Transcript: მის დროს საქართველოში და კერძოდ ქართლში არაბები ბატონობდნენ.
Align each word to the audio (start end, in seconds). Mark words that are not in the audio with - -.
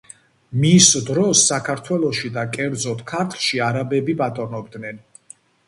მის 0.61 0.87
დროს 1.09 1.43
საქართველოში 1.51 2.33
და 2.39 2.47
კერძოდ 2.57 3.05
ქართლში 3.13 3.63
არაბები 3.69 4.19
ბატონობდნენ. 4.25 5.03